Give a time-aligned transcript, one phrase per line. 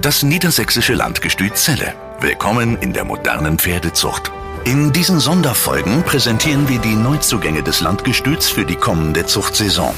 [0.00, 1.92] Das niedersächsische Landgestüt Celle.
[2.20, 4.32] Willkommen in der modernen Pferdezucht.
[4.64, 9.94] In diesen Sonderfolgen präsentieren wir die Neuzugänge des Landgestüts für die kommende Zuchtsaison.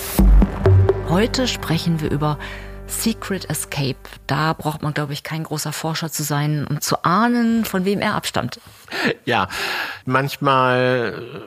[1.08, 2.40] Heute sprechen wir über
[2.88, 3.94] Secret Escape.
[4.26, 8.00] Da braucht man, glaube ich, kein großer Forscher zu sein, um zu ahnen, von wem
[8.00, 8.60] er abstammt.
[9.24, 9.46] Ja,
[10.04, 11.44] manchmal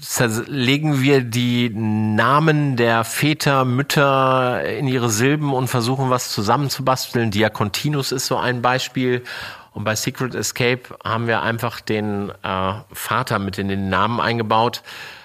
[0.00, 7.30] zerlegen wir die Namen der Väter, Mütter in ihre Silben und versuchen was zusammenzubasteln.
[7.30, 9.22] Diakontinus ist so ein Beispiel.
[9.72, 14.82] Und bei Secret Escape haben wir einfach den äh, Vater mit in den Namen eingebaut.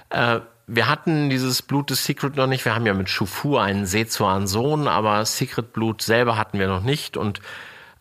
[0.10, 2.66] Äh, wir hatten dieses Blut des Secret noch nicht.
[2.66, 6.82] Wir haben ja mit Shufu einen Sezuan Sohn, aber Secret Blut selber hatten wir noch
[6.82, 7.18] nicht.
[7.18, 7.40] Und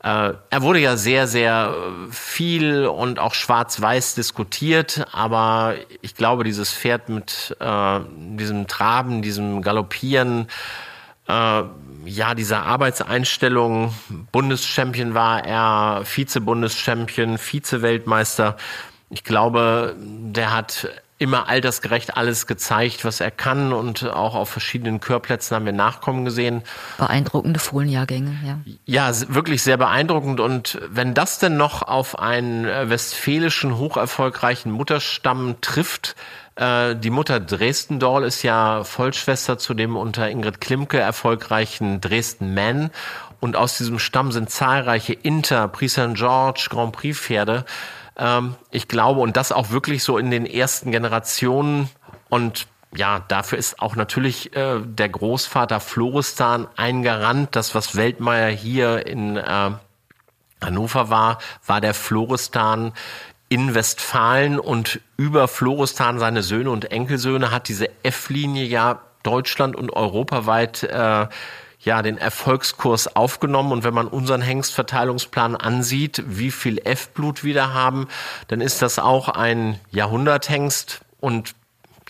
[0.04, 6.44] äh, er wurde ja sehr, sehr äh, viel und auch schwarz-weiß diskutiert, aber ich glaube,
[6.44, 10.48] dieses Pferd mit äh, diesem Traben, diesem Galoppieren,
[11.26, 11.62] äh,
[12.04, 13.94] ja, dieser Arbeitseinstellung,
[14.30, 18.58] Bundeschampion war er, Vize-Bundeschampion, Vize-Weltmeister.
[19.08, 20.86] Ich glaube, der hat
[21.18, 26.24] immer altersgerecht alles gezeigt, was er kann und auch auf verschiedenen Körplätzen haben wir Nachkommen
[26.24, 26.62] gesehen.
[26.98, 28.58] Beeindruckende Fohlenjahrgänge, ja.
[28.84, 35.56] Ja, wirklich sehr beeindruckend und wenn das denn noch auf einen äh, westfälischen hocherfolgreichen Mutterstamm
[35.60, 36.16] trifft,
[36.56, 42.90] äh, die Mutter Dresden-Doll ist ja Vollschwester zu dem unter Ingrid Klimke erfolgreichen Dresden-Man
[43.38, 46.14] und aus diesem Stamm sind zahlreiche Inter, Prix St.
[46.14, 47.64] George, Grand Prix Pferde
[48.16, 51.90] ähm, ich glaube, und das auch wirklich so in den ersten Generationen
[52.28, 57.56] und ja, dafür ist auch natürlich äh, der Großvater Floristan ein Garant.
[57.56, 59.70] Das, was Weltmeier hier in äh,
[60.62, 62.92] Hannover war, war der Floristan
[63.48, 69.92] in Westfalen und über Floristan seine Söhne und Enkelsöhne hat diese F-Linie ja Deutschland und
[69.92, 71.26] europaweit äh,
[71.84, 77.72] ja den Erfolgskurs aufgenommen und wenn man unseren Hengstverteilungsplan ansieht, wie viel F-Blut wir da
[77.72, 78.08] haben,
[78.48, 81.54] dann ist das auch ein Jahrhunderthengst und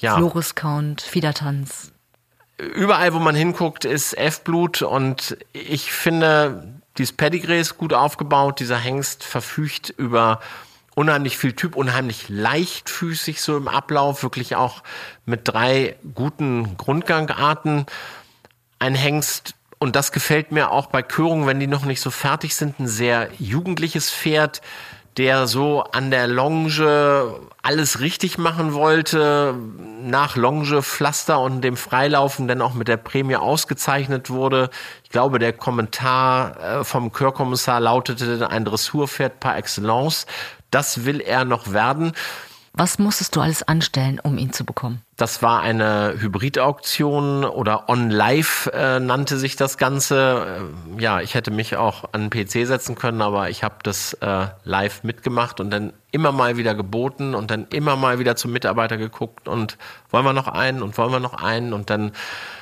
[0.01, 0.17] ja.
[0.17, 1.93] Floriscount, Fiedertanz.
[2.59, 8.61] Überall, wo man hinguckt, ist F-Blut und ich finde, dieses Pedigree ist gut aufgebaut.
[8.61, 10.41] Dieser Hengst verfügt über
[10.95, 14.83] unheimlich viel Typ, unheimlich leichtfüßig so im Ablauf, wirklich auch
[15.27, 17.87] mit drei guten Grundgangarten.
[18.79, 22.55] Ein Hengst, und das gefällt mir auch bei Körungen, wenn die noch nicht so fertig
[22.55, 24.61] sind, ein sehr jugendliches Pferd,
[25.17, 29.55] der so an der Longe alles richtig machen wollte,
[30.03, 34.71] nach Longe, Pflaster und dem Freilaufen dann auch mit der Prämie ausgezeichnet wurde.
[35.05, 40.27] Ich glaube, der Kommentar äh, vom Chörkommissar lautete ein Dressurpferd par excellence.
[40.71, 42.13] Das will er noch werden.
[42.77, 45.01] Was musstest du alles anstellen, um ihn zu bekommen?
[45.17, 50.61] Das war eine Hybridauktion oder On-Live äh, nannte sich das Ganze.
[50.99, 54.15] Äh, ja, ich hätte mich auch an den PC setzen können, aber ich habe das
[54.15, 58.51] äh, live mitgemacht und dann immer mal wieder geboten und dann immer mal wieder zum
[58.51, 59.79] Mitarbeiter geguckt und
[60.11, 62.11] wollen wir noch einen und wollen wir noch einen und dann,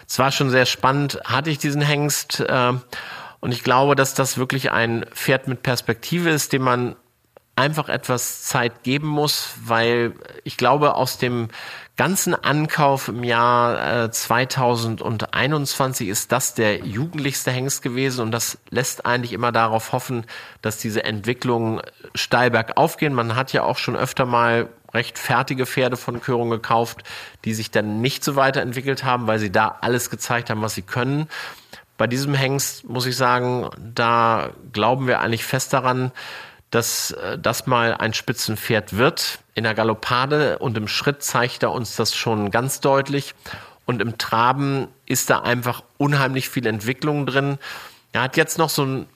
[0.06, 2.72] es war schon sehr spannend, hatte ich diesen Hengst äh,
[3.40, 6.96] und ich glaube, dass das wirklich ein Pferd mit Perspektive ist, dem man
[7.56, 11.48] einfach etwas Zeit geben muss, weil ich glaube, aus dem
[11.96, 19.04] ganzen Ankauf im Jahr äh, 2021 ist das der jugendlichste Hengst gewesen und das lässt
[19.04, 20.24] eigentlich immer darauf hoffen,
[20.62, 21.82] dass diese Entwicklung
[22.14, 23.12] steil bergauf gehen.
[23.12, 27.02] Man hat ja auch schon öfter mal recht fertige Pferde von Körung gekauft,
[27.44, 30.82] die sich dann nicht so weiterentwickelt haben, weil sie da alles gezeigt haben, was sie
[30.82, 31.28] können.
[31.98, 36.10] Bei diesem Hengst muss ich sagen, da glauben wir eigentlich fest daran,
[36.72, 39.38] dass äh, das mal ein Spitzenpferd wird.
[39.54, 43.34] In der Galoppade und im Schritt zeigt er uns das schon ganz deutlich.
[43.84, 47.58] Und im Traben ist da einfach unheimlich viel Entwicklung drin.
[48.12, 49.06] Er hat jetzt noch so ein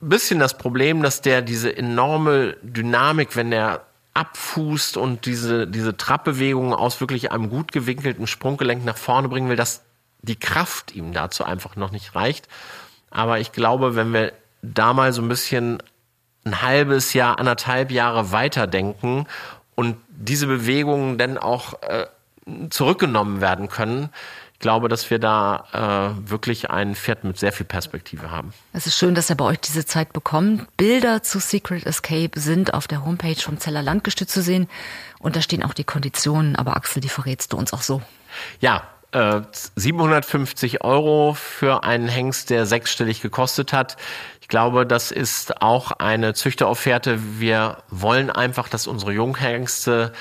[0.00, 6.74] bisschen das Problem, dass der diese enorme Dynamik, wenn er abfußt und diese, diese Trappbewegungen
[6.74, 9.82] aus wirklich einem gut gewinkelten Sprunggelenk nach vorne bringen will, dass
[10.20, 12.48] die Kraft ihm dazu einfach noch nicht reicht.
[13.10, 15.82] Aber ich glaube, wenn wir da mal so ein bisschen
[16.46, 19.26] ein halbes Jahr, anderthalb Jahre weiterdenken
[19.74, 22.06] und diese Bewegungen dann auch äh,
[22.70, 24.10] zurückgenommen werden können.
[24.54, 28.54] Ich glaube, dass wir da äh, wirklich ein Pferd mit sehr viel Perspektive haben.
[28.72, 30.66] Es ist schön, dass er bei euch diese Zeit bekommt.
[30.78, 34.66] Bilder zu Secret Escape sind auf der Homepage vom Zeller Landgestüt zu sehen.
[35.18, 36.56] Und da stehen auch die Konditionen.
[36.56, 38.00] Aber Axel, die verrätst du uns auch so.
[38.60, 43.96] Ja, 750 äh, Euro für einen Hengst, der sechsstellig gekostet hat.
[44.40, 47.40] Ich glaube, das ist auch eine Züchterauferte.
[47.40, 50.12] Wir wollen einfach, dass unsere Junghengste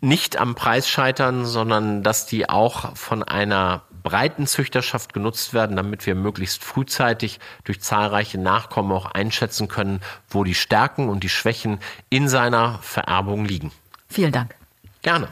[0.00, 6.06] nicht am Preis scheitern, sondern dass die auch von einer breiten Züchterschaft genutzt werden, damit
[6.06, 11.78] wir möglichst frühzeitig durch zahlreiche Nachkommen auch einschätzen können, wo die Stärken und die Schwächen
[12.08, 13.72] in seiner Vererbung liegen.
[14.08, 14.54] Vielen Dank.
[15.02, 15.28] Gerne.